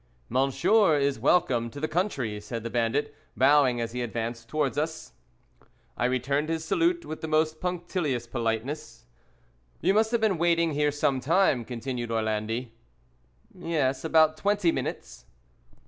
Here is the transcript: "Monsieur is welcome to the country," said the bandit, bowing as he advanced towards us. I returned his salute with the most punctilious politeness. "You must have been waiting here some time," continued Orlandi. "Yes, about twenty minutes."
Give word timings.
"Monsieur 0.29 0.97
is 0.97 1.19
welcome 1.19 1.69
to 1.69 1.79
the 1.79 1.87
country," 1.87 2.39
said 2.41 2.63
the 2.63 2.71
bandit, 2.71 3.13
bowing 3.37 3.79
as 3.79 3.91
he 3.91 4.01
advanced 4.01 4.49
towards 4.49 4.75
us. 4.75 5.13
I 5.95 6.05
returned 6.05 6.49
his 6.49 6.65
salute 6.65 7.05
with 7.05 7.21
the 7.21 7.27
most 7.27 7.59
punctilious 7.61 8.25
politeness. 8.25 9.05
"You 9.79 9.93
must 9.93 10.09
have 10.11 10.19
been 10.21 10.39
waiting 10.39 10.71
here 10.73 10.89
some 10.91 11.19
time," 11.19 11.63
continued 11.63 12.09
Orlandi. 12.09 12.71
"Yes, 13.53 14.03
about 14.03 14.37
twenty 14.37 14.71
minutes." 14.71 15.27